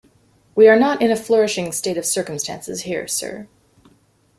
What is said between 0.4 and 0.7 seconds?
We